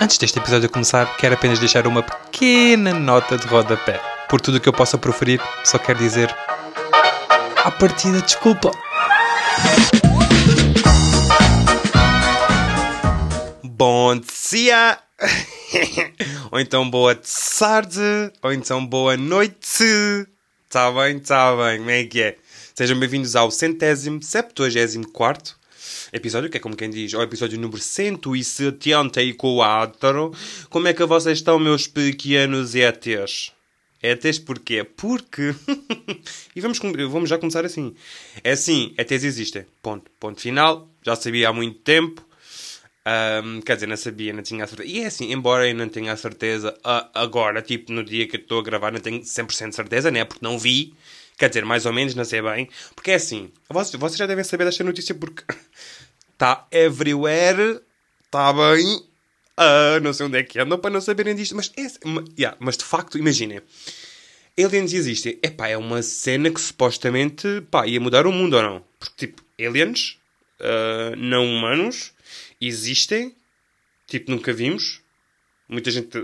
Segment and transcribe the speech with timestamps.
[0.00, 4.00] Antes deste episódio começar, quero apenas deixar uma pequena nota de rodapé.
[4.28, 6.34] Por tudo o que eu possa proferir, só quero dizer.
[7.64, 8.70] À partida, desculpa.
[13.62, 14.98] Bom dia!
[16.52, 20.26] ou então boa tarde, ou então boa noite.
[20.68, 22.36] Tá bem, tá bem, como é que é?
[22.74, 25.58] Sejam bem-vindos ao centésimo, septuagésimo quarto
[26.12, 30.32] episódio, que é como quem diz, o episódio número 174.
[30.68, 33.52] Como é que vocês estão, meus pequenos ETs?
[34.02, 34.84] ETs porquê?
[34.84, 35.54] Porque.
[36.54, 37.94] e vamos, vamos já começar assim.
[38.44, 39.66] É assim, ETs existem.
[39.82, 40.08] Ponto.
[40.20, 40.88] Ponto final.
[41.02, 42.24] Já sabia há muito tempo.
[43.06, 44.90] Um, quer dizer, não sabia, não tinha a certeza.
[44.90, 48.36] E é assim, embora eu não tenha a certeza uh, agora, tipo no dia que
[48.36, 50.24] estou a gravar, não tenho 100% de certeza, né?
[50.24, 50.92] Porque não vi.
[51.36, 52.68] Quer dizer, mais ou menos, não sei bem.
[52.94, 55.42] Porque é assim, vocês, vocês já devem saber desta notícia porque
[56.32, 57.80] está everywhere,
[58.24, 59.02] está bem.
[59.58, 61.54] Uh, não sei onde é que andam para não saberem disto.
[61.54, 61.86] Mas, é,
[62.38, 63.60] yeah, mas de facto, imaginem.
[64.58, 65.38] Aliens existem.
[65.42, 68.84] Epá, é uma cena que supostamente pá, ia mudar o mundo ou não?
[68.98, 70.18] Porque, tipo, aliens
[70.60, 72.12] uh, não humanos
[72.60, 73.34] existem.
[74.06, 75.00] Tipo, nunca vimos.
[75.68, 76.16] Muita gente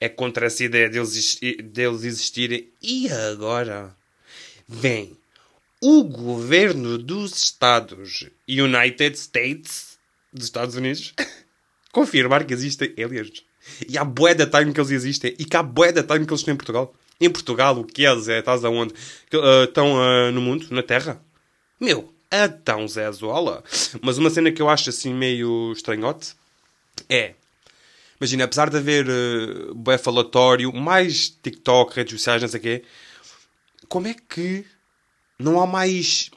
[0.00, 2.68] é contra essa ideia deles, deles existirem.
[2.82, 3.96] E agora?
[4.74, 5.14] Vem
[5.82, 9.98] o governo dos Estados United States
[10.32, 11.12] dos Estados Unidos
[11.92, 13.44] confirmar que existem aliens.
[13.86, 15.36] E há bué da time que eles existem.
[15.38, 16.94] E que há bué da time que eles estão em Portugal.
[17.20, 18.38] Em Portugal, o que é, Zé?
[18.38, 18.94] Estás aonde?
[19.34, 20.66] Uh, estão uh, no mundo?
[20.70, 21.22] Na Terra?
[21.78, 23.62] Meu, então, Zé Zola.
[24.00, 26.34] Mas uma cena que eu acho assim meio estranhote
[27.10, 27.34] é
[28.18, 32.84] Imagina, apesar de haver uh, bué falatório, mais TikTok, redes sociais, não sei o quê,
[33.92, 34.64] como é que
[35.38, 36.30] não há mais.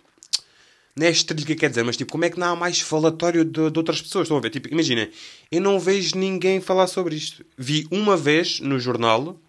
[0.93, 3.45] Não é estrilho que quer dizer, mas tipo, como é que não há mais falatório
[3.45, 4.25] de, de outras pessoas?
[4.25, 4.49] Estão a ver?
[4.49, 5.09] Tipo, imagina,
[5.49, 7.45] eu não vejo ninguém falar sobre isto.
[7.57, 9.39] Vi uma vez no jornal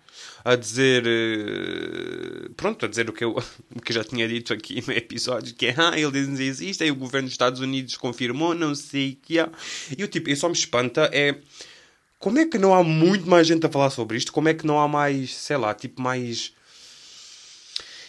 [0.45, 1.03] a dizer.
[1.05, 3.31] Uh, pronto, a dizer o que, eu,
[3.75, 6.95] o que eu já tinha dito aqui no episódio, que é, ah, eles existem, o
[6.95, 9.51] governo dos Estados Unidos confirmou, não sei o que há.
[9.99, 11.35] E eu, tipo, eu só me espanta é
[12.21, 14.33] como é que não há muito mais gente a falar sobre isto?
[14.33, 16.55] Como é que não há mais, sei lá, tipo, mais.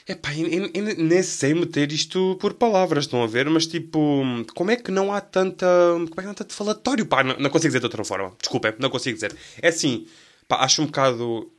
[0.07, 3.49] Epá, eu nem sei meter isto por palavras, estão a ver?
[3.49, 4.23] Mas tipo,
[4.55, 5.65] como é que não há tanta.
[5.93, 7.05] Como é que não há tanto falatório?
[7.05, 8.33] Pá, não, não consigo dizer de outra forma.
[8.39, 9.35] Desculpem, não consigo dizer.
[9.61, 10.07] É assim,
[10.47, 11.51] pá, acho um bocado.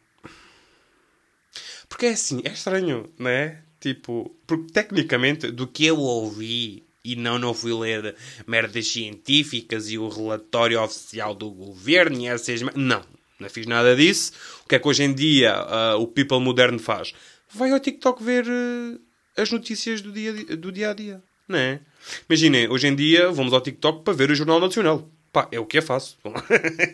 [1.89, 3.61] Porque é assim, é estranho, não é?
[3.81, 8.15] Tipo, porque tecnicamente, do que eu ouvi e não, não fui ler
[8.47, 12.61] merdas científicas e o relatório oficial do governo e essas...
[12.75, 13.03] Não,
[13.39, 14.33] não fiz nada disso.
[14.65, 17.15] O que é que hoje em dia uh, o people moderno faz?
[17.55, 19.01] Vai ao TikTok ver uh,
[19.37, 21.81] as notícias do dia, do dia a dia, não é?
[22.29, 25.09] Imaginem, hoje em dia vamos ao TikTok para ver o Jornal Nacional.
[25.33, 26.17] Pá, é o que eu faço.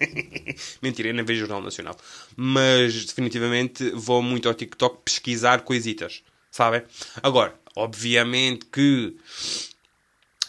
[0.82, 1.96] Mentira, eu nem vejo o Jornal Nacional.
[2.36, 6.82] Mas definitivamente vou muito ao TikTok pesquisar coisitas, sabem?
[7.22, 9.16] Agora, obviamente que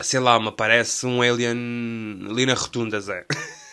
[0.01, 3.25] sei lá, me parece um alien ali na rotunda, Zé.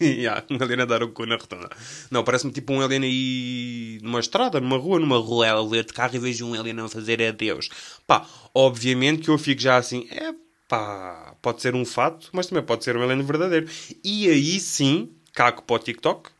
[0.02, 1.68] yeah, um alien a dar o cu na rotunda.
[2.10, 5.92] Não, parece-me tipo um alien aí numa estrada, numa rua, numa rua, a ler de
[5.92, 7.68] carro e vejo um alien a fazer adeus.
[8.06, 10.32] Pá, obviamente que eu fico já assim, é
[10.66, 13.68] pá, pode ser um fato, mas também pode ser um alien verdadeiro.
[14.02, 16.30] E aí sim, cago para o TikTok,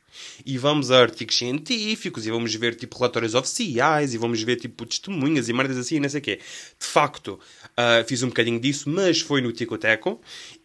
[0.44, 4.86] e vamos a artigos científicos e vamos ver tipo relatórios oficiais e vamos ver tipo
[4.86, 6.36] testemunhas e merdas assim, não sei o quê.
[6.36, 10.20] De facto, uh, fiz um bocadinho disso, mas foi no Ticoteco.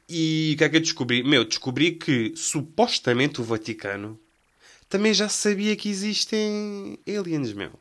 [0.07, 1.23] E o que é que eu descobri?
[1.23, 4.19] Meu, descobri que supostamente o Vaticano
[4.87, 7.71] também já sabia que existem aliens, meu.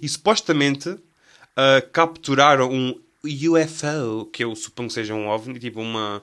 [0.00, 6.22] E supostamente uh, capturaram um UFO, que eu suponho que seja um OVNI, tipo uma,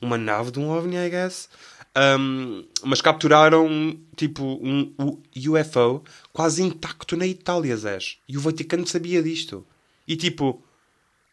[0.00, 1.48] uma nave de um OVNI, I guess.
[1.96, 5.22] Um, mas capturaram tipo um, um
[5.52, 6.02] UFO
[6.32, 8.18] quase intacto na Itália, Zés.
[8.28, 9.66] E o Vaticano sabia disto.
[10.06, 10.62] E tipo,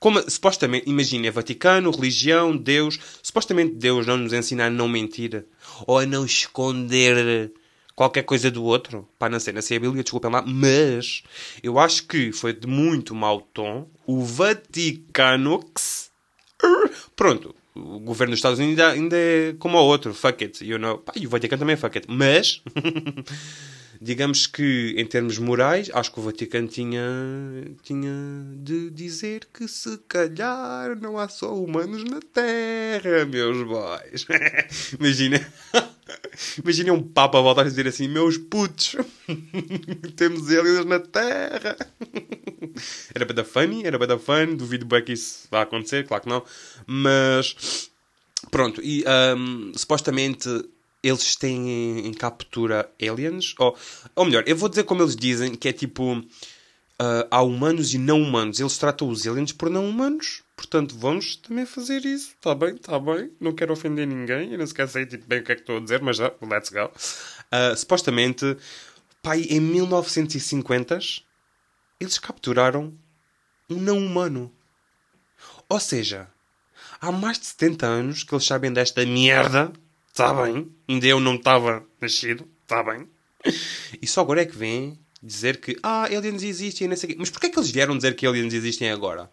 [0.02, 3.00] como supostamente, imagina, é Vaticano, religião, Deus.
[3.22, 5.46] Supostamente Deus não nos ensina a não mentir
[5.86, 7.52] ou a não esconder
[7.96, 9.08] qualquer coisa do outro.
[9.20, 10.42] Pá, não sei, não sei a Bíblia, desculpem lá.
[10.42, 11.22] Mas
[11.62, 15.64] eu acho que foi de muito mau tom o Vaticano.
[17.16, 20.80] Pronto, o governo dos Estados Unidos ainda, ainda é como o outro, fuck it, you
[20.80, 20.98] know.
[20.98, 22.08] Pá, e o Vaticano também é fuck it.
[22.10, 22.64] Mas,
[24.02, 27.04] digamos que em termos morais, acho que o Vaticano tinha,
[27.84, 28.12] tinha
[28.56, 34.26] de dizer que se calhar não há só humanos na Terra, meus boys.
[35.00, 35.40] Imagina.
[36.62, 38.96] Imagina um Papa voltar a dizer assim: Meus putos,
[40.18, 41.78] temos eles na Terra.
[43.14, 44.56] Era dar funny, era dar fun.
[44.56, 46.44] Duvido bem que isso vá acontecer, claro que não.
[46.86, 47.92] Mas
[48.50, 49.04] Pronto, e
[49.38, 50.50] um, supostamente
[51.04, 53.78] eles têm em captura aliens, ou,
[54.16, 56.14] ou melhor, eu vou dizer como eles dizem, que é tipo,
[57.02, 58.60] uh, há humanos e não humanos.
[58.60, 62.34] Eles tratam os aliens por não humanos, portanto vamos também fazer isso.
[62.36, 65.44] Está bem, está bem, não quero ofender ninguém, eu não sequer sei tipo, bem o
[65.44, 66.86] que é que estou a dizer, mas já, let's go.
[66.86, 68.56] Uh, supostamente,
[69.22, 71.00] pai, em 1950
[72.00, 72.94] eles capturaram
[73.70, 74.52] um não humano.
[75.70, 76.28] Ou seja,
[77.00, 79.72] há mais de 70 anos que eles sabem desta merda.
[80.12, 80.70] Está bem.
[80.88, 82.46] Ainda eu não estava nascido.
[82.64, 83.08] Está bem.
[84.02, 87.20] E só agora é que vêm dizer que ah, aliens existem não sei o.
[87.20, 89.30] Mas porquê é que eles vieram dizer que aliens existem agora?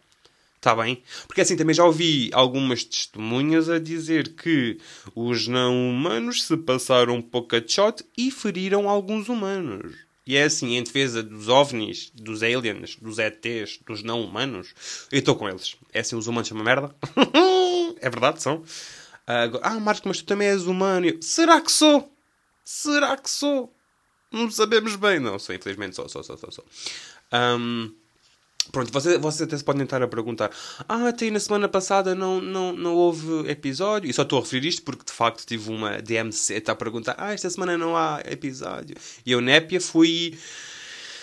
[0.56, 1.02] Está bem?
[1.26, 4.78] Porque assim também já ouvi algumas testemunhas a dizer que
[5.14, 9.94] os não humanos se passaram um pouco a shot e feriram alguns humanos.
[10.26, 14.74] E é assim, em defesa dos ovnis, dos aliens, dos ETs, dos não humanos,
[15.10, 15.76] eu estou com eles.
[15.92, 16.94] É assim, os humanos são uma merda.
[17.98, 18.62] é verdade, são.
[19.62, 21.06] Ah, Marcos, mas tu também és humano.
[21.06, 22.10] Eu, Será que sou?
[22.64, 23.72] Será que sou?
[24.30, 25.18] Não sabemos bem.
[25.18, 26.50] Não, sou, infelizmente sou, sou, sou, sou.
[26.50, 26.64] sou.
[27.32, 27.92] Um,
[28.70, 30.50] Pronto, vocês, vocês até se podem estar a perguntar:
[30.88, 34.10] Ah, até na semana passada não, não, não houve episódio.
[34.10, 37.32] E só estou a referir isto porque de facto tive uma DMC a perguntar: Ah,
[37.32, 38.94] esta semana não há episódio.
[39.24, 40.38] E eu, Népia, fui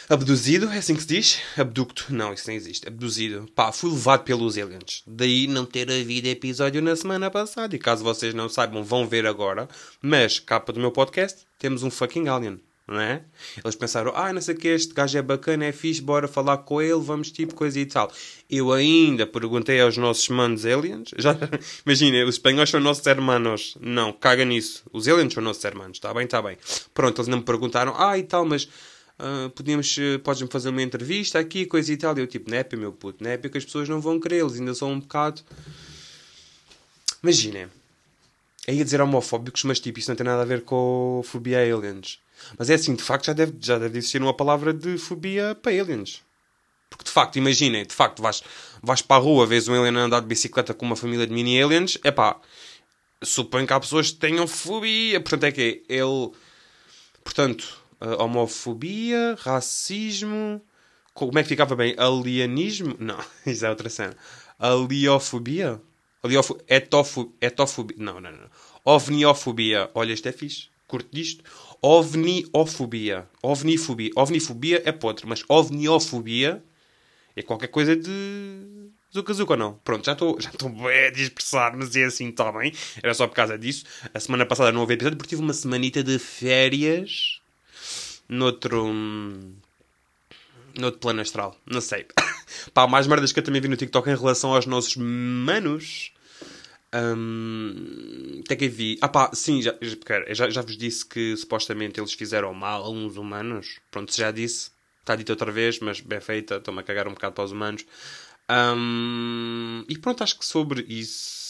[0.10, 1.40] abduzido, é assim que se diz?
[1.58, 2.88] Abducto, não, isso nem existe.
[2.88, 3.48] Abduzido.
[3.56, 5.04] Pá, fui levado pelos aliens.
[5.08, 7.76] Daí não ter havido episódio na semana passada.
[7.76, 9.68] E caso vocês não saibam, vão ver agora.
[10.02, 13.24] Mas, capa do meu podcast, temos um fucking alien não é?
[13.64, 16.60] Eles pensaram, ah, não sei o que, este gajo é bacana, é fixe, bora falar
[16.60, 18.12] com ele, vamos tipo coisa e tal.
[18.50, 21.36] Eu ainda perguntei aos nossos manos aliens, já,
[21.86, 23.76] imagina, os espanhóis são nossos hermanos.
[23.82, 24.84] Não, caga nisso.
[24.94, 26.58] Os aliens são nossos hermanos, está bem, está bem.
[26.94, 28.70] Pronto, eles não me perguntaram, ah, e tal, mas
[29.20, 32.18] uh, podíamos, uh, podes-me fazer uma entrevista aqui, coisa e tal.
[32.18, 34.74] E eu tipo, népia, meu puto, népia, que as pessoas não vão querer, eles ainda
[34.74, 35.42] são um bocado...
[37.24, 37.68] Imaginem,
[38.68, 41.62] aí a dizer homofóbicos, mas tipo, isso não tem nada a ver com fobia a
[41.62, 42.20] aliens.
[42.58, 45.72] Mas é assim, de facto já deve, já deve existir uma palavra de fobia para
[45.72, 46.22] aliens.
[46.90, 48.44] Porque de facto, imaginem, de facto, vais,
[48.82, 51.62] vais para a rua, vês um alien andar de bicicleta com uma família de mini
[51.62, 52.40] aliens, é pá,
[53.24, 55.20] suponho que há pessoas que tenham fobia.
[55.20, 56.32] Portanto, é que ele.
[57.24, 57.82] Portanto,
[58.20, 60.62] homofobia, racismo.
[61.14, 61.96] Como é que ficava bem?
[61.98, 62.96] Alienismo?
[63.00, 64.16] Não, isso é outra cena.
[64.60, 65.82] Aliofobia?
[66.24, 66.52] Aliof...
[66.68, 67.30] Etof...
[67.40, 67.98] Etofobia?
[68.00, 68.50] Não, não, não.
[68.84, 69.90] Ovniofobia.
[69.94, 70.68] Olha, isto é fixe.
[70.88, 71.44] Curto disto.
[71.82, 73.28] Ovniofobia.
[73.42, 74.12] Ovnifobia.
[74.16, 76.64] Ovnifobia é podre, mas ovniofobia
[77.36, 78.90] é qualquer coisa de.
[79.14, 79.74] Zuka ou não?
[79.84, 82.74] Pronto, já estou já bem a dispersar, mas é assim, está bem.
[83.02, 83.86] Era só por causa disso.
[84.14, 87.40] A semana passada não houve episódio porque tive uma semanita de férias
[88.28, 88.94] noutro.
[90.78, 91.60] noutro plano astral.
[91.66, 92.06] Não sei.
[92.74, 96.12] Pá, mais merdas que eu também vi no TikTok em relação aos nossos manos
[98.44, 98.98] até que vi.
[99.02, 99.76] Ah pá, sim, já,
[100.30, 103.80] já, já vos disse que supostamente eles fizeram mal a uns humanos.
[103.92, 104.72] Pronto, já disse.
[105.02, 106.56] Está dito outra vez, mas bem feita.
[106.56, 107.86] Estou-me a cagar um bocado para os humanos.
[108.50, 111.45] Um, e pronto, acho que sobre isso.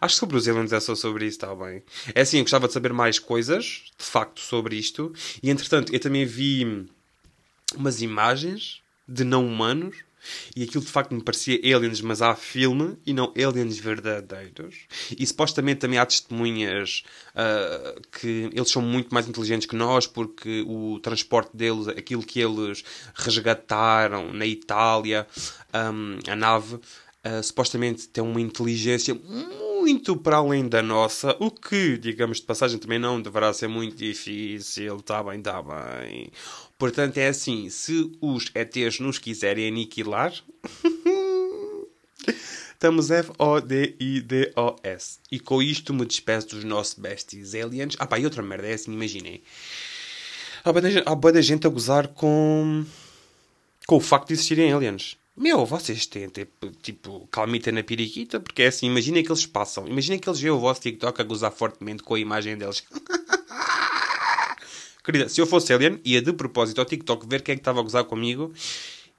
[0.00, 1.82] Acho que sobre os aliens é só sobre isso, está bem.
[2.14, 5.12] É assim, eu gostava de saber mais coisas, de facto, sobre isto.
[5.42, 6.86] E entretanto, eu também vi
[7.76, 9.96] umas imagens de não humanos
[10.54, 14.76] e aquilo de facto me parecia aliens, mas há filme e não aliens verdadeiros.
[15.18, 17.02] E supostamente também há testemunhas
[17.34, 22.40] uh, que eles são muito mais inteligentes que nós, porque o transporte deles, aquilo que
[22.40, 22.84] eles
[23.14, 25.26] resgataram na Itália,
[25.74, 29.71] um, a nave, uh, supostamente tem uma inteligência muito
[30.22, 34.96] para além da nossa, o que, digamos de passagem, também não deverá ser muito difícil.
[34.96, 36.30] Está bem, está bem.
[36.78, 40.32] Portanto, é assim: se os ETs nos quiserem aniquilar.
[42.82, 43.60] Estamos F-O-D-I-D-O-S.
[45.30, 47.94] E com isto me despeço dos nossos besties aliens.
[47.96, 49.40] Ah pá, e outra merda, é assim, imaginem.
[50.64, 52.84] Há boa da gente a gozar com...
[53.86, 55.16] com o facto de existirem aliens.
[55.42, 56.30] Meu, vocês têm
[56.80, 59.88] tipo, calmita na periquita, porque é assim, imaginem que eles passam.
[59.88, 62.84] Imaginem que eles veem o vosso TikTok a gozar fortemente com a imagem deles.
[65.02, 67.80] Querida, se eu fosse alien, ia de propósito ao TikTok ver quem é que estava
[67.80, 68.52] a gozar comigo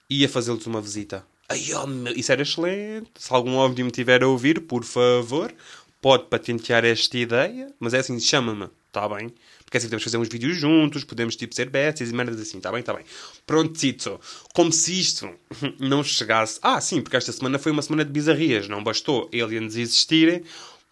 [0.09, 1.27] e ia fazer-lhes uma visita.
[1.49, 3.11] Ai, oh, meu, isso era excelente.
[3.15, 5.53] Se algum homem me tiver a ouvir, por favor,
[6.01, 7.67] pode patentear esta ideia.
[7.81, 9.29] Mas é assim, chama-me, está bem?
[9.73, 12.71] Porque assim podemos fazer uns vídeos juntos, podemos tipo ser besties e merdas assim, está
[12.71, 13.03] bem, está bem.
[13.43, 14.21] Prontito.
[14.53, 15.27] Como se isto
[15.81, 16.59] não chegasse.
[16.61, 18.67] Ah, sim, porque esta semana foi uma semana de bizarrias.
[18.67, 20.43] Não bastou aliens existirem,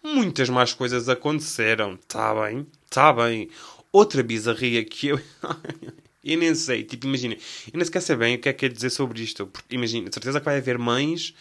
[0.02, 1.94] muitas mais coisas aconteceram.
[1.94, 3.48] Está bem, está bem.
[3.92, 5.20] Outra bizarria que eu.
[6.24, 8.68] eu nem sei, tipo, imagina, eu nem sequer sei bem o que é que é
[8.68, 9.46] dizer sobre isto.
[9.46, 11.32] Porque, imagina, certeza que vai haver mães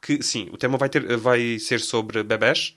[0.00, 2.74] que, sim, o tema vai, ter, vai ser sobre bebés.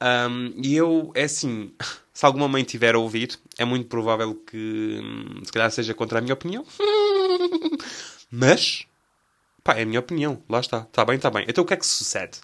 [0.00, 1.72] Um, e eu, é assim,
[2.14, 6.18] se alguma mãe tiver a ouvir, é muito provável que hum, se calhar seja contra
[6.18, 6.64] a minha opinião.
[8.30, 8.86] Mas,
[9.64, 10.42] pá, é a minha opinião.
[10.48, 10.80] Lá está.
[10.80, 11.44] Está bem, está bem.
[11.48, 12.38] Então o que é que sucede?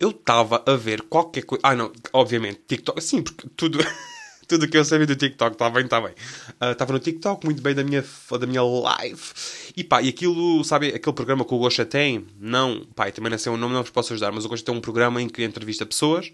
[0.00, 1.60] Eu estava a ver qualquer coisa.
[1.64, 3.00] Ah, não, obviamente, TikTok.
[3.00, 3.78] Sim, porque tudo.
[4.46, 6.14] tudo que eu sabia do TikTok, está bem, está bem.
[6.70, 8.04] Estava uh, no TikTok, muito bem da minha,
[8.38, 9.22] da minha live.
[9.76, 12.26] E pá, e aquilo, sabe, aquele programa que o Gosha tem?
[12.38, 14.74] Não, pá, também não sei o nome, não vos posso ajudar, mas o Gosha tem
[14.74, 16.28] um programa em que entrevista pessoas.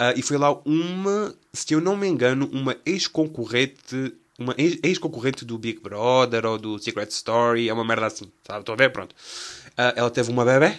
[0.00, 5.56] Uh, e foi lá uma, se eu não me engano, uma ex-concorrente uma ex-concorrente do
[5.58, 8.60] Big Brother ou do Secret Story, é uma merda assim, sabe?
[8.60, 9.12] Estou a ver, pronto.
[9.12, 10.76] Uh, ela teve uma bebê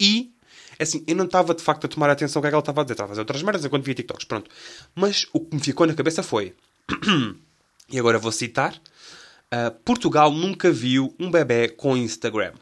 [0.00, 0.32] e,
[0.78, 2.80] assim, eu não estava de facto a tomar atenção ao que é que ela estava
[2.80, 4.50] a dizer, estava a fazer outras merdas enquanto via TikToks, pronto.
[4.94, 6.54] Mas o que me ficou na cabeça foi,
[7.90, 12.52] e agora vou citar, uh, Portugal nunca viu um bebê com Instagram.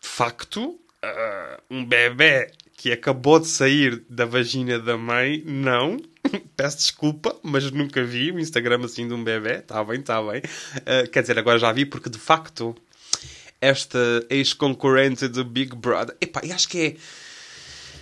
[0.00, 5.96] De facto, uh, um bebê que acabou de sair da vagina da mãe, não.
[6.56, 9.56] Peço desculpa, mas nunca vi o Instagram assim de um bebê.
[9.56, 10.40] Está bem, está bem.
[10.40, 12.76] Uh, quer dizer, agora já vi porque de facto
[13.60, 13.98] esta
[14.30, 16.16] ex-concorrente do Big Brother.
[16.20, 16.96] Epá, eu acho que é.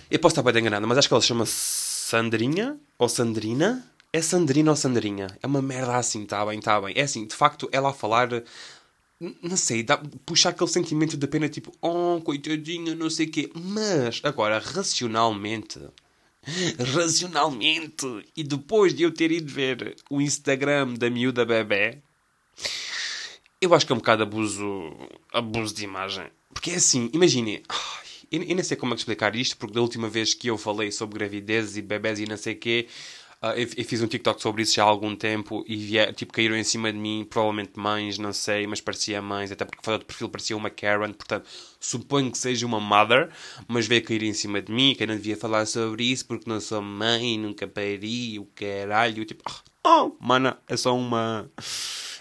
[0.09, 3.85] Eu posso estar bem enganado, mas acho que ela se chama Sandrinha ou Sandrina.
[4.13, 5.27] É Sandrina ou Sandrinha?
[5.43, 6.93] É uma merda assim, está bem, está bem.
[6.95, 8.29] É assim, de facto, ela a falar
[9.19, 13.49] não sei, dá, puxa aquele sentimento de pena, tipo, oh, coitadinha, não sei o quê.
[13.55, 15.79] Mas, agora, racionalmente,
[16.93, 21.99] racionalmente, e depois de eu ter ido ver o Instagram da miúda bebê,
[23.61, 24.93] eu acho que é um bocado abuso,
[25.31, 26.25] abuso de imagem.
[26.53, 27.63] Porque é assim, imagine,
[28.31, 31.19] eu, nem sei como é explicar isto, porque da última vez que eu falei sobre
[31.19, 32.87] gravidez e bebés e não sei o quê,
[33.39, 36.55] Uh, eu, fiz um TikTok sobre isso já há algum tempo e vier, tipo, caíram
[36.55, 40.05] em cima de mim, provavelmente mães, não sei, mas parecia mães, até porque foto de
[40.05, 41.47] perfil parecia uma Karen, portanto,
[41.79, 43.29] suponho que seja uma mother,
[43.67, 46.49] mas veio cair em cima de mim, que eu não devia falar sobre isso porque
[46.49, 49.43] não sou mãe, nunca pari, o caralho, tipo,
[49.85, 51.47] oh, mana, é só uma.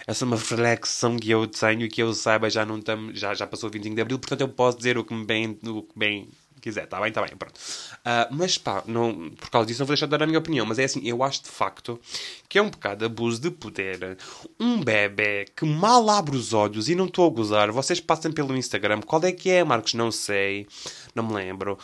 [0.07, 3.35] É só uma reflexão que eu tenho e que eu saiba já não estamos, já,
[3.35, 5.83] já passou o 25 de Abril, portanto eu posso dizer o que me bem, o
[5.83, 6.29] que bem
[6.61, 7.57] quiser, está bem, está bem, pronto.
[7.59, 10.67] Uh, mas pá, não, por causa disso não vou deixar de dar a minha opinião,
[10.67, 12.01] mas é assim, eu acho de facto
[12.49, 14.19] que é um bocado abuso de poder.
[14.59, 18.57] Um bebê que mal abre os olhos e não estou a gozar, vocês passem pelo
[18.57, 19.95] Instagram, qual é que é, Marcos?
[19.95, 20.67] Não sei,
[21.15, 21.79] não me lembro.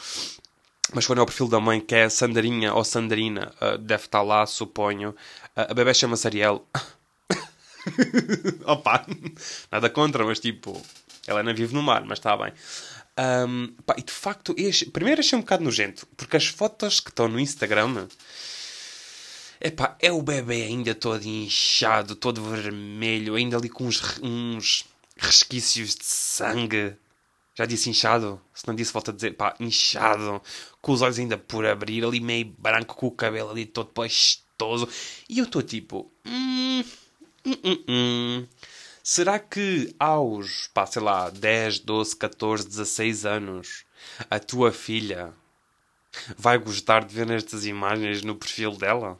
[0.94, 4.22] Mas quando é o perfil da mãe, que é Sandarinha ou Sandrina, uh, deve estar
[4.22, 5.10] lá, suponho.
[5.10, 6.66] Uh, a bebê chama-se Ariel.
[8.64, 9.06] Opa,
[9.70, 10.80] nada contra, mas tipo,
[11.26, 12.52] ela não vive no mar, mas está bem.
[13.18, 17.10] Um, pá, e de facto, este, primeiro achei um bocado nojento, porque as fotos que
[17.10, 18.08] estão no Instagram.
[19.60, 24.84] Epá, é o bebê ainda todo inchado, todo vermelho, ainda ali com uns, uns
[25.16, 26.96] resquícios de sangue.
[27.54, 28.40] Já disse inchado?
[28.54, 30.42] Se não disse, volta a dizer, pá, inchado,
[30.80, 34.88] com os olhos ainda por abrir, ali meio branco, com o cabelo ali todo pastoso.
[35.28, 36.82] E eu estou tipo, hum,
[37.46, 38.46] hum, hum, hum.
[39.02, 43.84] Será que aos, pá, sei lá, 10, 12, 14, 16 anos,
[44.30, 45.34] a tua filha
[46.38, 49.18] vai gostar de ver estas imagens no perfil dela?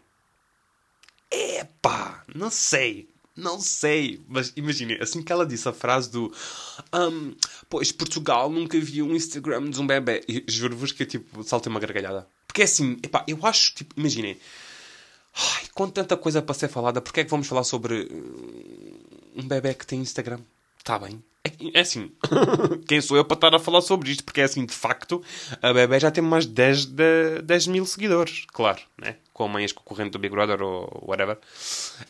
[1.31, 3.09] Epá, não sei.
[3.35, 6.31] Não sei, mas imaginem, assim que ela disse a frase do
[6.93, 7.35] um,
[7.67, 11.81] Pois Portugal nunca viu um Instagram de um bebê, juro-vos que eu tipo saltei uma
[11.81, 12.29] gargalhada.
[12.47, 14.39] Porque é assim, epá, eu acho, tipo, imaginem,
[15.35, 18.09] ai, com tanta coisa para ser falada, porque é que vamos falar sobre
[19.37, 20.41] um bebê que tem Instagram.
[20.79, 21.23] Está bem.
[21.45, 22.11] É, é assim,
[22.87, 24.25] quem sou eu para estar a falar sobre isto?
[24.25, 25.23] Porque é assim, de facto,
[25.61, 28.45] a bebê já tem mais de 10, de 10 mil seguidores.
[28.53, 29.17] Claro, né?
[29.33, 31.39] Com a mãe concorrente do Big Brother ou whatever.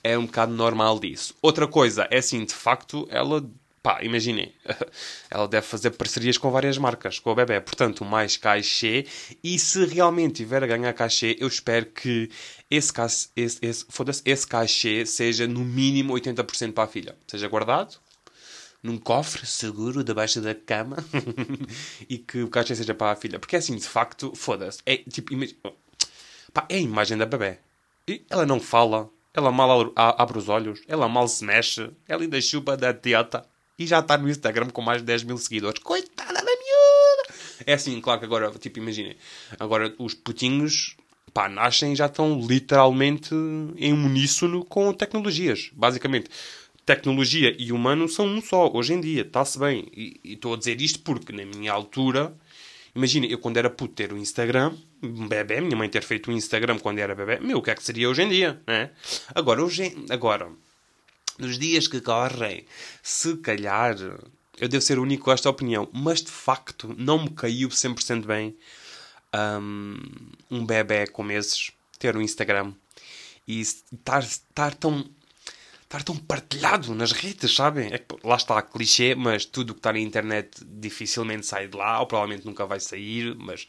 [0.03, 1.35] É um bocado normal disso.
[1.41, 3.43] Outra coisa, é assim, de facto, ela
[3.83, 4.55] pá, imaginem,
[5.29, 9.07] ela deve fazer parcerias com várias marcas, com o bebê, portanto, mais cachê,
[9.43, 12.31] e se realmente tiver a ganhar cachê, eu espero que
[12.71, 12.93] esse,
[13.35, 13.87] esse, esse,
[14.25, 17.99] esse cachê seja no mínimo 80% para a filha, seja guardado
[18.83, 20.97] num cofre seguro debaixo da cama
[22.09, 24.97] e que o cachê seja para a filha, porque é assim, de facto, foda-se, é
[24.97, 25.35] tipo,
[26.53, 27.59] pá, é a imagem da bebê,
[28.09, 32.41] e ela não fala, ela mal abre os olhos, ela mal se mexe, ela ainda
[32.41, 33.47] chupa da teta
[33.83, 35.83] e já está no Instagram com mais de 10 mil seguidores.
[35.83, 37.35] Coitada da miúda!
[37.67, 39.17] É assim, claro que agora, tipo, imaginem,
[39.59, 40.97] agora os putinhos,
[41.33, 43.35] pá, nascem e já estão literalmente
[43.77, 45.71] em uníssono com tecnologias.
[45.73, 46.29] Basicamente,
[46.85, 49.89] tecnologia e humano são um só, hoje em dia, está-se bem.
[49.95, 52.35] E estou a dizer isto porque, na minha altura,
[52.95, 54.73] imagina, eu quando era puto ter o Instagram,
[55.03, 57.75] um bebê, minha mãe ter feito o Instagram quando era bebê, meu, o que é
[57.75, 58.91] que seria hoje em dia, né?
[59.35, 60.49] Agora, hoje, agora
[61.39, 62.65] nos dias que correm,
[63.03, 63.97] se calhar
[64.59, 68.27] eu devo ser o único com esta opinião, mas de facto não me caiu 100%
[68.27, 68.57] bem
[69.35, 69.99] um,
[70.51, 72.73] um bebê com meses ter um Instagram
[73.47, 75.09] e estar, estar tão
[75.83, 77.93] estar tão partilhado nas redes, sabem?
[77.93, 82.07] É lá está, clichê, mas tudo que está na internet dificilmente sai de lá, ou
[82.07, 83.67] provavelmente nunca vai sair, mas...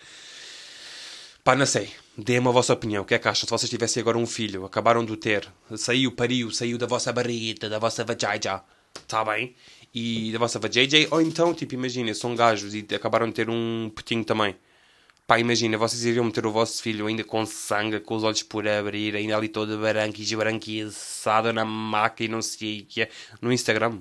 [1.44, 1.92] Pá, não sei.
[2.18, 3.04] Dê-me a vossa opinião.
[3.04, 3.46] O que é que acham?
[3.48, 7.68] Se vocês tivessem agora um filho, acabaram de ter, saiu, pariu, saiu da vossa barriguita,
[7.68, 8.64] da vossa vajaja,
[8.96, 9.56] está bem?
[9.94, 13.92] E da vossa vajayjay, ou então, tipo, imagina, são gajos e acabaram de ter um
[13.96, 14.56] petinho também.
[15.26, 18.68] Pá, imagina, vocês iriam meter o vosso filho ainda com sangue, com os olhos por
[18.68, 23.10] abrir, ainda ali todo branco e esbranquiçado na maca e não sei o que é,
[23.42, 24.00] no Instagram.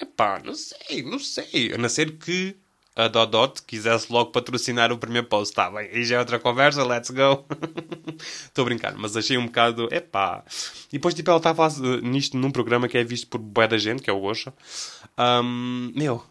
[0.00, 1.72] É pá, não sei, não sei.
[1.74, 2.56] A não ser que
[2.94, 5.54] a Dodot quisesse logo patrocinar o primeiro post.
[5.54, 7.44] Tá bem, aí já é outra conversa, let's go.
[8.44, 10.44] Estou a brincar, mas achei um bocado, é pá.
[10.88, 11.68] E depois, tipo, ela estava
[12.02, 14.52] nisto num programa que é visto por bué da gente, que é o Gosha.
[15.18, 16.24] Um, meu,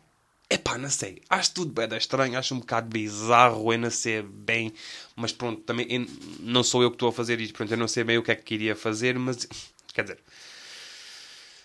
[0.51, 1.21] Epá, não sei.
[1.29, 4.73] Acho tudo bem estranho, acho um bocado bizarro, eu não sei bem.
[5.15, 6.05] Mas pronto, também eu,
[6.41, 8.31] não sou eu que estou a fazer isto, pronto, eu não sei bem o que
[8.31, 9.47] é que queria fazer, mas
[9.93, 10.19] quer dizer,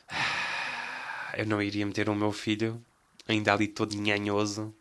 [1.37, 2.81] eu não iria meter o meu filho,
[3.26, 4.73] ainda ali todo nhanhoso,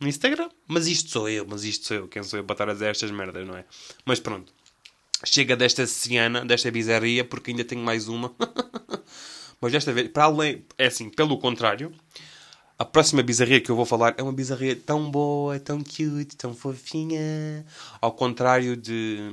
[0.00, 0.48] no Instagram.
[0.66, 2.90] Mas isto sou eu, mas isto sou eu, quem sou eu para estar a dizer
[2.90, 3.64] estas merdas, não é?
[4.04, 4.52] Mas pronto,
[5.24, 8.34] chega desta ciana, desta bizarria, porque ainda tenho mais uma.
[9.60, 11.92] mas desta vez, para além, é assim, pelo contrário.
[12.78, 16.54] A próxima bizarria que eu vou falar é uma bizarria tão boa, tão cute, tão
[16.54, 17.66] fofinha.
[18.00, 19.32] Ao contrário de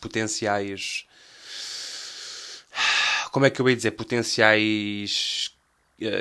[0.00, 1.04] potenciais.
[3.30, 3.90] Como é que eu ia dizer?
[3.90, 5.57] Potenciais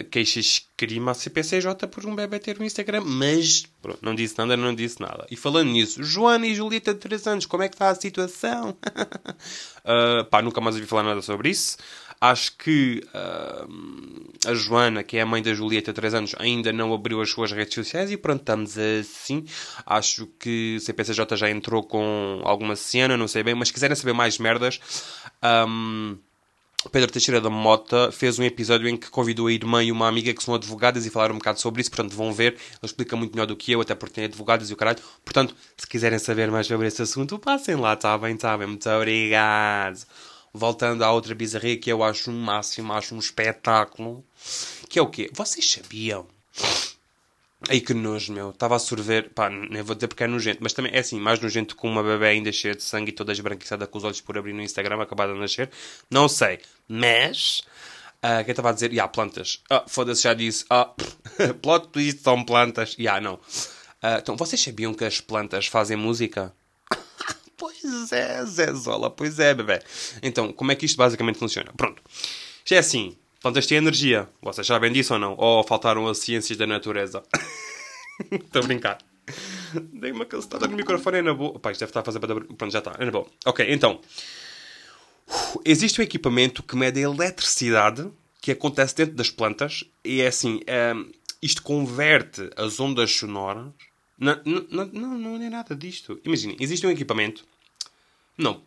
[0.10, 3.03] queixas crime à CPCJ por um bebê ter um Instagram.
[3.05, 5.27] Mas, pronto, não disse nada, não disse nada.
[5.29, 8.72] E falando nisso, Joana e Julieta de 3 anos, como é que está a situação?
[8.72, 11.77] uh, pá, nunca mais ouvi falar nada sobre isso.
[12.19, 16.91] Acho que uh, a Joana, que é a mãe da Julieta, 3 anos, ainda não
[16.91, 19.46] abriu as suas redes sociais e pronto, estamos assim.
[19.86, 23.96] Acho que o CPCJ já entrou com alguma cena, não sei bem, mas se quiserem
[23.96, 24.79] saber mais merdas.
[25.43, 26.17] Um,
[26.89, 30.34] Pedro Teixeira da Mota fez um episódio em que convidou a irmã e uma amiga
[30.34, 33.34] que são advogadas e falaram um bocado sobre isso, portanto vão ver, ele explica muito
[33.34, 35.00] melhor do que eu, até porque tem advogadas e o caralho.
[35.23, 38.89] Portanto, se quiserem saber mais sobre esse assunto, passem lá, está bem, está bem, muito
[38.89, 40.06] obrigado
[40.54, 44.26] voltando à outra bizarria que eu acho um máximo, acho um espetáculo.
[44.89, 45.30] Que é o quê?
[45.34, 46.37] Vocês sabiam?
[47.67, 48.52] Aí que nojo, meu.
[48.52, 49.30] Estava a sorver.
[49.34, 50.60] Pá, nem vou dizer porque é nojento.
[50.62, 53.32] Mas também é assim, mais nojento com uma bebê ainda cheia de sangue e toda
[53.32, 55.70] esbranquiçada com os olhos por abrir no Instagram, acabada de nascer.
[56.10, 56.60] Não sei.
[56.88, 57.62] Mas...
[58.17, 58.91] Uh, quem estava a dizer?
[58.91, 59.62] Ya, yeah, plantas.
[59.70, 60.65] Ah, foda-se, já disse.
[60.70, 60.91] Ah,
[61.62, 62.93] plot twist, são plantas.
[62.93, 63.36] Ya, yeah, não.
[63.36, 66.54] Uh, então, vocês sabiam que as plantas fazem música?
[67.60, 69.80] Pois é, Zé Zola, pois é, bebê.
[70.22, 71.74] Então, como é que isto basicamente funciona?
[71.76, 72.04] Pronto.
[72.63, 74.27] Já é assim, plantas têm energia.
[74.41, 75.36] Vocês sabem disso ou não?
[75.38, 77.23] Ou faltaram as ciências da natureza?
[78.31, 78.97] Estou a brincar.
[79.93, 81.57] Dei uma cacetada no microfone, é na boa.
[81.60, 82.36] Pá, isto deve estar a fazer para...
[82.36, 83.27] Pronto, já está, é na boa.
[83.45, 84.01] Ok, então.
[85.63, 88.10] Existe um equipamento que mede a eletricidade
[88.41, 90.93] que acontece dentro das plantas e é assim, é,
[91.41, 93.71] isto converte as ondas sonoras
[94.17, 96.19] não, não, não, não é nada disto.
[96.25, 97.45] Imaginem, existe um equipamento.
[98.38, 98.62] Não.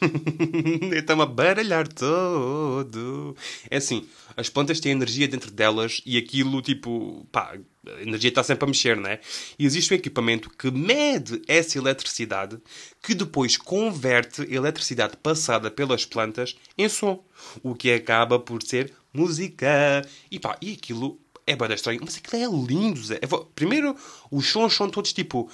[0.94, 3.36] Está-me a baralhar todo.
[3.70, 4.06] É assim,
[4.36, 7.56] as plantas têm energia dentro delas e aquilo, tipo, pá,
[7.86, 9.20] a energia está sempre a mexer, não é?
[9.58, 12.58] E existe um equipamento que mede essa eletricidade
[13.02, 17.24] que depois converte a eletricidade passada pelas plantas em som.
[17.62, 20.06] O que acaba por ser música.
[20.30, 23.18] E pá, e aquilo é bem estranho, mas aquilo é lindo, Zé.
[23.26, 23.44] Vou...
[23.54, 23.96] Primeiro,
[24.30, 25.50] os sons são todos tipo.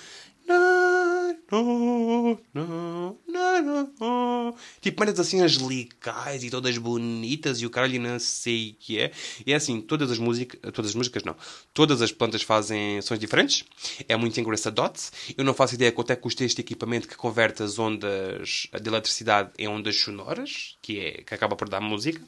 [4.81, 9.12] Tipo, maneiras assim angelicais e todas bonitas e o caralho não sei o que é.
[9.47, 11.37] E é assim, todas as músicas, todas as músicas não,
[11.73, 13.64] todas as plantas fazem sons diferentes.
[14.09, 14.75] É muito engraçado.
[15.37, 18.88] Eu não faço ideia quanto é que custa este equipamento que converte as ondas de
[18.88, 22.21] eletricidade em ondas sonoras, que, é, que acaba por dar música.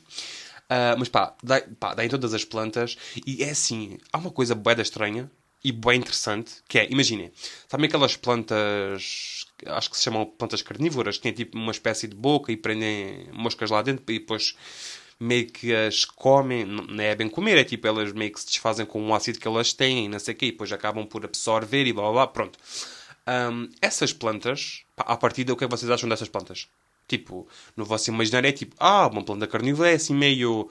[0.67, 2.97] Uh, mas pá dá, pá, dá em todas as plantas.
[3.27, 5.31] E é assim, há uma coisa bem estranha
[5.62, 7.33] e bem interessante, que é, imaginem,
[7.69, 12.14] sabem aquelas plantas, acho que se chamam plantas carnívoras, que têm tipo uma espécie de
[12.14, 14.55] boca e prendem moscas lá dentro e depois
[15.19, 18.85] meio que as comem, não é bem comer, é tipo elas meio que se desfazem
[18.85, 21.87] com um ácido que elas têm, não sei o quê, e depois acabam por absorver
[21.87, 22.59] e blá blá blá, pronto.
[23.27, 26.69] Um, essas plantas, pá, à partida, o que é que vocês acham dessas plantas?
[27.09, 30.69] Tipo, no vosso imaginário é tipo, ah, uma planta carnívora é assim meio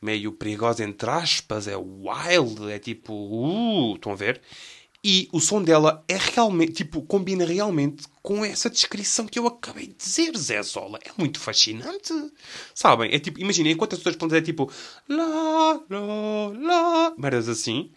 [0.00, 4.40] meio perigosa entre aspas, é wild, é tipo, uh, estão a ver?
[5.08, 9.86] E o som dela é realmente, tipo, combina realmente com essa descrição que eu acabei
[9.86, 10.98] de dizer, Zé Zola.
[11.04, 12.12] É muito fascinante.
[12.74, 13.14] Sabem?
[13.14, 14.68] É tipo, imaginem, enquanto as outras plantas é tipo,
[15.08, 17.92] lá, lá, lá, meras assim,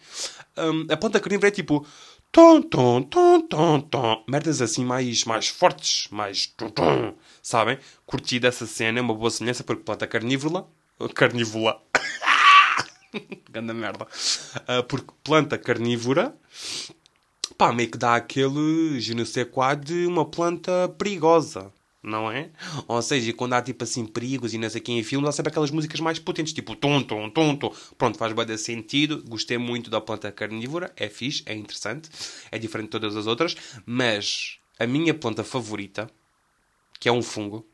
[0.56, 1.84] um, a planta carnívora é tipo,
[2.30, 4.24] tom, tom, tom, tom, tom.
[4.28, 6.54] Merdas assim mais, mais fortes, mais.
[7.42, 7.78] Sabem?
[8.06, 10.64] Curti dessa cena, é uma boa semelhança porque planta carnívora.
[11.14, 11.80] Carnívora.
[13.50, 14.04] Ganda merda.
[14.04, 16.34] Uh, porque planta carnívora.
[17.56, 22.50] Pá, meio que dá aquele je ne sais quoi de uma planta perigosa não é?
[22.88, 25.50] Ou seja, quando há tipo assim perigos e não sei quem em filmes, há sempre
[25.50, 27.72] aquelas músicas mais potentes, tipo tum, tum, tum, tum.
[27.98, 29.22] Pronto, faz bem sentido.
[29.28, 32.08] Gostei muito da planta carnívora, é fixe, é interessante,
[32.50, 36.10] é diferente de todas as outras, mas a minha planta favorita,
[36.98, 37.66] que é um fungo,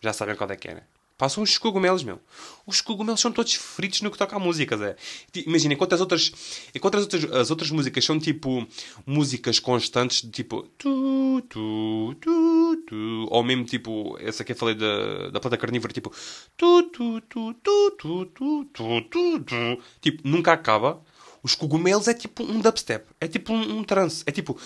[0.00, 0.82] já sabem qual é que é, né?
[1.18, 2.20] Passam os cogumelos, meu.
[2.66, 4.96] Os cogumelos são todos fritos no que toca a música, Zé.
[5.34, 6.30] Imagina, enquanto as outras,
[6.74, 8.66] enquanto as outras, as outras músicas são tipo
[9.06, 14.74] músicas constantes, de tipo tu, tu, tu, tu, ou mesmo tipo, essa que eu falei
[14.74, 16.12] da, da planta carnívora, tipo
[16.54, 21.02] tu, tu, tu, tu, tu, tu, tu, tu, tu, tipo, nunca acaba.
[21.42, 24.58] Os cogumelos é tipo um dubstep, é tipo um, um trance, é tipo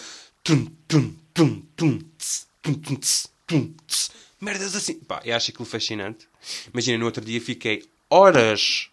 [0.42, 4.10] tum, tum, tum, tum, tss, tum, tum, tss, tum, tss
[4.40, 4.94] merdas assim.
[5.00, 6.29] Pá, eu acho aquilo fascinante.
[6.72, 8.90] Imagina, no outro dia fiquei horas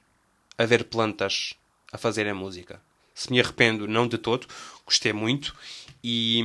[0.57, 1.53] a ver plantas
[1.91, 2.81] a fazerem música.
[3.13, 4.47] Se me arrependo, não de todo,
[4.85, 5.55] gostei muito.
[6.03, 6.43] E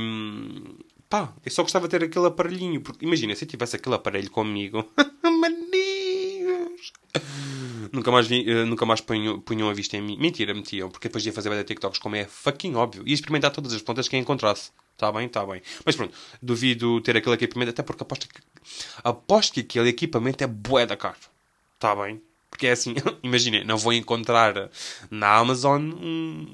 [1.09, 2.81] pá, eu só gostava de ter aquele aparelhinho.
[2.81, 6.93] Porque imagina, se eu tivesse aquele aparelho comigo, maninhos,
[7.91, 10.17] nunca mais, vi, uh, nunca mais punham, punham a vista em mim.
[10.17, 13.03] Mentira, metiam, porque depois ia fazer bem TikToks, como é fucking óbvio.
[13.05, 14.71] Ia experimentar todas as plantas que encontrasse.
[14.93, 15.61] Está bem, está bem.
[15.85, 18.41] Mas pronto, duvido ter aquele equipamento, até porque aposto que,
[19.03, 21.17] aposto que aquele equipamento é bué da caro.
[21.75, 22.21] Está bem?
[22.49, 24.69] Porque é assim, imaginem, não vou encontrar
[25.09, 26.45] na Amazon um,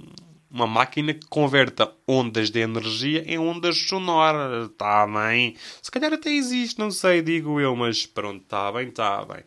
[0.49, 4.69] uma máquina que converta ondas de energia em ondas sonoras.
[4.71, 5.55] Está bem?
[5.81, 9.43] Se calhar até existe, não sei, digo eu, mas pronto, está bem, está bem.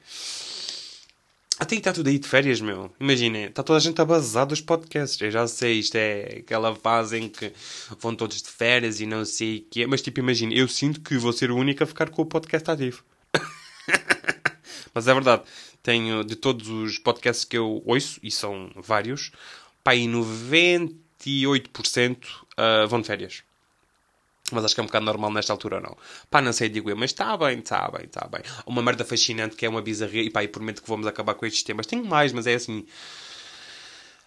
[1.62, 2.92] Até que está tudo aí de férias, meu.
[2.98, 5.20] Imaginem, está toda a gente abasada dos podcasts.
[5.20, 7.53] Eu já sei, isto é aquela fase em que
[8.01, 9.87] vão todos de férias e não sei o que é.
[9.87, 12.68] Mas, tipo, imagine, eu sinto que vou ser o único a ficar com o podcast
[12.68, 13.05] ativo.
[14.92, 15.44] Mas é verdade.
[15.85, 19.31] Tenho, de todos os podcasts que eu ouço, e são vários,
[19.85, 23.44] pá, e 98% uh, vão de férias.
[24.53, 25.97] Mas acho que é um bocado normal nesta altura, não?
[26.31, 28.43] Pá, não sei, digo eu, mas está bem, está bem, está bem.
[28.67, 31.47] Uma merda fascinante que é uma bizarria, e pá, e prometo que vamos acabar com
[31.47, 31.87] estes temas.
[31.87, 32.85] Tenho mais, mas é assim.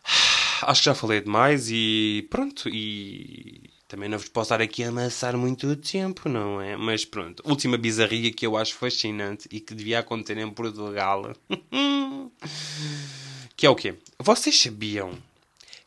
[0.62, 4.90] Acho que já falei demais e pronto, e também não vos posso estar aqui a
[4.90, 6.76] amassar muito tempo, não é?
[6.76, 11.34] Mas pronto, última bizarria que eu acho fascinante e que devia acontecer em Portugal.
[13.56, 13.96] que é o quê?
[14.20, 15.14] Vocês sabiam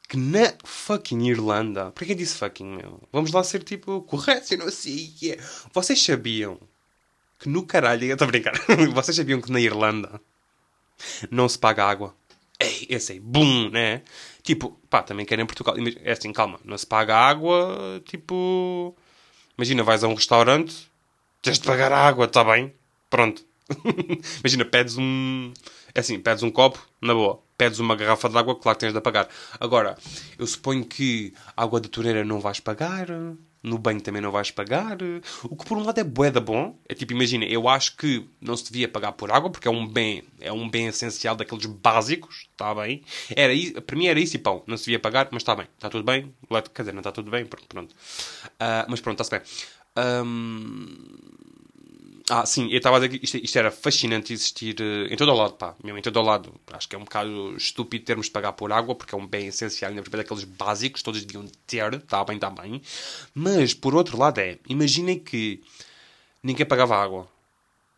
[0.09, 1.90] que na fucking Irlanda.
[1.90, 3.07] Por que disse fucking, meu?
[3.12, 5.38] Vamos lá ser tipo correto, eu não sei o que é.
[5.73, 6.59] Vocês sabiam
[7.38, 8.05] que no caralho.
[8.05, 8.55] Eu estou a brincar.
[8.94, 10.21] Vocês sabiam que na Irlanda
[11.31, 12.14] não se paga água?
[12.59, 14.03] Ei, eu sei, bum, né?
[14.42, 15.77] Tipo, pá, também querem Portugal.
[16.03, 18.97] É assim, calma, não se paga água, tipo.
[19.57, 20.90] Imagina, vais a um restaurante,
[21.42, 22.73] tens de pagar a água, está bem?
[23.11, 23.44] Pronto.
[24.40, 25.52] Imagina, pedes um.
[25.94, 28.94] É assim, pedes um copo, na boa pedes uma garrafa de água, claro que tens
[28.94, 29.28] de pagar.
[29.59, 29.98] Agora,
[30.38, 33.09] eu suponho que água da torneira não vais pagar,
[33.61, 34.96] no banho também não vais pagar.
[35.42, 36.78] O que por um lado é bué da bom.
[36.88, 39.87] É tipo, imagina, eu acho que não se devia pagar por água, porque é um
[39.87, 43.02] bem, é um bem essencial daqueles básicos, está bem?
[43.35, 43.52] Era,
[43.83, 46.04] para mim era isso e pão, não se devia pagar, mas está bem, está tudo
[46.04, 46.33] bem.
[46.72, 47.92] Quer dizer, não está tudo bem, pronto.
[47.92, 49.42] Uh, mas pronto, está-se bem.
[50.24, 50.96] Um,
[52.30, 55.32] ah, sim, eu estava a dizer que isto, isto, era fascinante existir uh, em todo
[55.32, 56.52] o lado, pá, mesmo em todo o lado.
[56.72, 59.46] Acho que é um bocado estúpido termos de pagar por água, porque é um bem
[59.46, 62.82] essencial, ainda por aqueles básicos, todos deviam ter, está bem, está bem.
[63.34, 65.62] Mas, por outro lado, é, imaginem que
[66.42, 67.28] ninguém pagava água.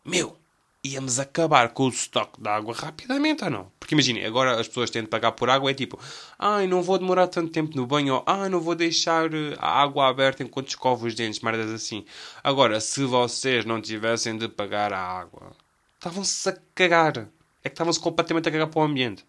[0.05, 0.37] Meu,
[0.83, 3.71] íamos acabar com o estoque de água rapidamente ou não?
[3.79, 5.99] Porque imaginem, agora as pessoas têm de pagar por água, é tipo,
[6.39, 9.81] ai, não vou demorar tanto tempo no banho, ou ai, não vou deixar eh, a
[9.81, 12.05] água aberta enquanto escovo os dentes, merdas assim.
[12.43, 15.51] Agora, se vocês não tivessem de pagar a água,
[15.95, 17.29] estavam-se a cagar.
[17.63, 19.23] É que estavam-se completamente a cagar para o ambiente.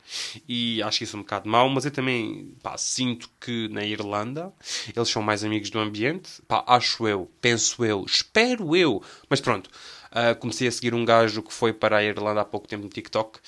[0.49, 4.51] E acho isso um bocado mau, mas eu também pá, sinto que na Irlanda
[4.97, 6.41] eles são mais amigos do ambiente.
[6.49, 9.03] Pá, acho eu, penso eu, espero eu.
[9.29, 9.69] Mas pronto,
[10.13, 12.91] Uh, comecei a seguir um gajo que foi para a Irlanda há pouco tempo no
[12.91, 13.39] TikTok.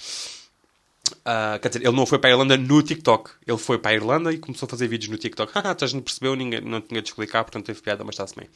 [1.20, 3.32] Uh, quer dizer, ele não foi para a Irlanda no TikTok.
[3.46, 5.52] Ele foi para a Irlanda e começou a fazer vídeos no TikTok.
[5.54, 8.48] Ah, estás não percebeu, ninguém, não tinha de explicar, portanto teve piada, mas está-se bem.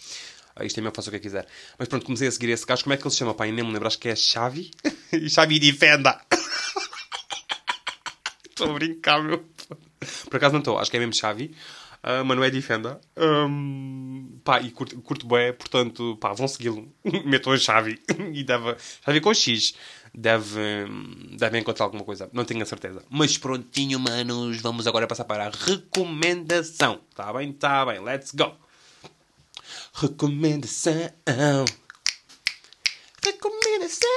[0.58, 1.46] Uh, isto é mesmo, faço o que quiser.
[1.78, 2.82] Mas pronto, comecei a seguir esse gajo.
[2.82, 3.34] Como é que ele se chama?
[3.34, 4.70] Pai, nem me lembro, acho que é Xavi.
[5.28, 6.18] Xavi Defenda.
[8.48, 9.44] Estou a brincar, meu.
[10.30, 11.54] Por acaso não estou, acho que é mesmo Xavi.
[12.08, 12.98] Uh, mas não é defenda.
[13.14, 16.90] Um, pá, e curto, curto bem, portanto, pá, vão segui-lo.
[17.26, 18.00] Metam a chave
[18.32, 18.76] e deve.
[19.04, 19.74] Chave com X.
[20.14, 20.86] Deve,
[21.36, 22.30] deve encontrar alguma coisa.
[22.32, 23.04] Não tenho a certeza.
[23.10, 24.56] Mas prontinho, manos.
[24.62, 26.98] Vamos agora passar para a recomendação.
[27.14, 27.52] Tá bem?
[27.52, 28.02] Tá bem.
[28.02, 28.56] Let's go.
[29.92, 31.10] Recomendação.
[33.22, 34.08] Recomendação.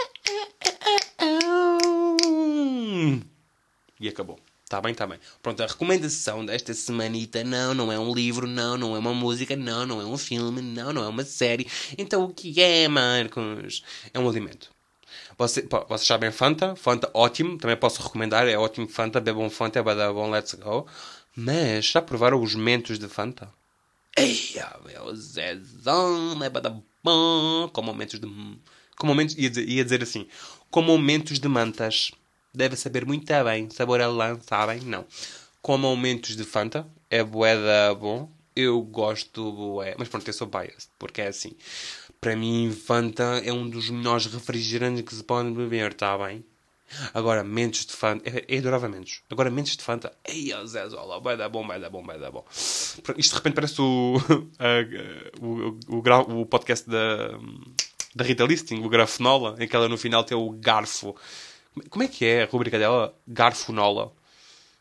[3.99, 4.39] E acabou.
[4.71, 5.19] Está bem, está bem.
[5.43, 9.53] Pronto, a recomendação desta semanita não, não é um livro, não, não é uma música,
[9.53, 11.67] não, não é um filme, não, não é uma série.
[11.97, 13.83] Então o que é, Marcos?
[14.13, 14.71] É um alimento.
[15.37, 16.73] Você, pá, vocês sabem Fanta?
[16.77, 20.87] Fanta ótimo, também posso recomendar, é ótimo Fanta, bebam Fanta, é bom, let's go.
[21.35, 23.53] Mas já provaram os mentos de Fanta?
[24.15, 26.49] Eia, meu Zezão, é
[27.03, 28.27] bom, com momentos de...
[28.97, 30.25] Com momentos, ia dizer, ia dizer assim,
[30.69, 32.13] com momentos de mantas.
[32.53, 33.69] Deve saber muito bem.
[33.69, 34.81] Sabor a lã, sabem?
[34.81, 35.05] Não.
[35.61, 36.87] Com aumentos de Fanta.
[37.09, 38.29] É boeda bom.
[38.55, 39.95] Eu gosto bué.
[39.97, 40.89] Mas pronto, eu sou biased.
[40.99, 41.55] Porque é assim.
[42.19, 46.43] Para mim, Fanta é um dos melhores refrigerantes que se pode beber, está bem?
[47.13, 48.29] Agora, mentos de Fanta.
[48.29, 49.21] Eu, eu adorava mentos.
[49.29, 50.11] Agora, mentos de Fanta.
[50.25, 51.19] Ei, Zé Zola.
[51.19, 52.45] Vai dar bom, vai dar bom, vai dar bom.
[53.17, 54.17] Isto de repente parece o,
[55.41, 55.47] o,
[55.87, 57.29] o, o, o podcast da,
[58.13, 61.15] da Rita Listing, o Grafenola, em que ela no final tem o garfo
[61.89, 63.15] como é que é a rubrica dela?
[63.27, 64.11] Garfonola.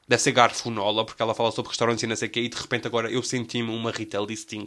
[0.08, 2.56] Deve ser Garfonola, porque ela fala sobre restaurantes e não sei o quê, e de
[2.56, 4.66] repente agora eu senti-me uma Rita Listing,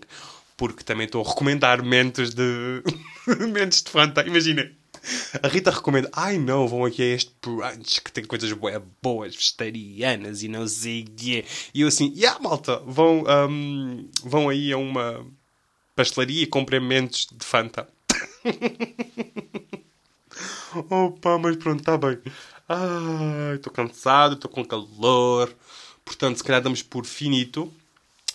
[0.55, 2.81] porque também estou a recomendar mentos de.
[3.51, 4.25] mentos de Fanta.
[4.25, 4.71] Imagina.
[5.41, 8.53] A Rita recomenda, ai não, vão aqui a este brunch que tem coisas
[9.01, 11.43] boas, vegetarianas e não sei quê.
[11.73, 15.25] E eu assim, yeah, malta, vão, um, vão aí a uma
[15.93, 17.85] pastelaria e comprem mentos de Fanta.
[20.89, 22.19] Opa, mas pronto, está bem.
[22.67, 25.53] Ai, estou cansado, estou com calor.
[26.03, 27.71] Portanto, se calhar damos por finito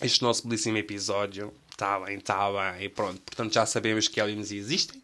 [0.01, 1.53] este nosso belíssimo episódio.
[1.71, 2.85] Está bem, está bem.
[2.85, 5.01] E pronto, portanto já sabemos que aliens existem.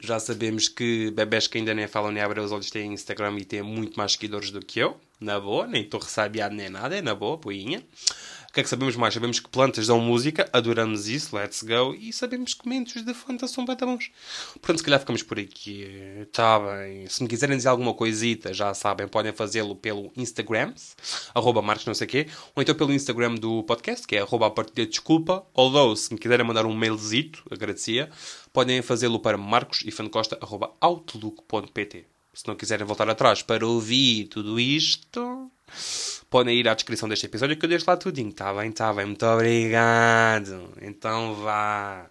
[0.00, 3.44] Já sabemos que bebés que ainda nem falam nem abrem os olhos têm Instagram e
[3.44, 4.98] têm muito mais seguidores do que eu.
[5.20, 7.82] Na boa, nem estou ressabiado nem nada, é na boa, boinha
[8.54, 9.12] que é que sabemos mais?
[9.12, 11.92] Sabemos que plantas dão música, adoramos isso, let's go.
[11.98, 14.12] E sabemos que mentos de Fanta são bem bons.
[14.52, 15.88] Portanto, se calhar ficamos por aqui.
[16.22, 17.08] Está bem.
[17.08, 20.72] Se me quiserem dizer alguma coisita, já sabem, podem fazê-lo pelo Instagram,
[21.34, 24.50] arroba marcos não sei quê, ou então pelo Instagram do podcast, que é arroba a
[24.50, 25.44] partilha desculpa.
[25.52, 28.08] Ou se me quiserem mandar um mailzito, agradecia,
[28.52, 32.06] podem fazê-lo para marcosifancosta.outlook.pt.
[32.32, 35.50] Se não quiserem voltar atrás para ouvir tudo isto,
[36.30, 38.32] podem ir à descrição deste episódio que eu deixo lá tudinho.
[38.32, 39.06] Tá bem, tá bem.
[39.06, 40.70] Muito obrigado.
[40.80, 42.06] Então vá.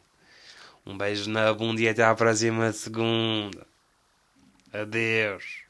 [0.85, 3.65] Um beijo na bunda e até à próxima segunda.
[4.73, 5.62] Adeus.